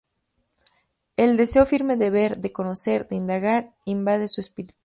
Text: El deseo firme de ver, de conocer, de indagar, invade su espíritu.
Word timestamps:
El 1.15 1.37
deseo 1.37 1.67
firme 1.67 1.95
de 1.95 2.09
ver, 2.09 2.39
de 2.39 2.51
conocer, 2.51 3.07
de 3.07 3.17
indagar, 3.17 3.75
invade 3.85 4.29
su 4.29 4.41
espíritu. 4.41 4.79